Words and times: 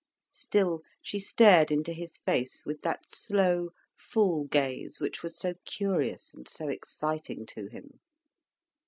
Still 0.33 0.81
she 0.99 1.19
stared 1.19 1.69
into 1.69 1.93
his 1.93 2.17
face 2.17 2.65
with 2.65 2.81
that 2.81 3.13
slow, 3.13 3.69
full 3.99 4.45
gaze 4.45 4.99
which 4.99 5.21
was 5.21 5.37
so 5.37 5.53
curious 5.63 6.33
and 6.33 6.47
so 6.47 6.69
exciting 6.69 7.45
to 7.45 7.67
him. 7.67 7.99